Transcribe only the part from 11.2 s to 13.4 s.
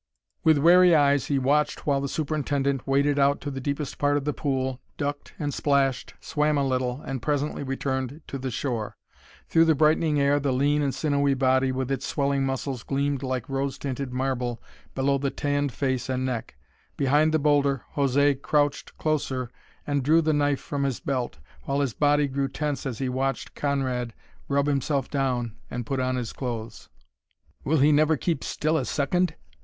body with its swelling muscles gleamed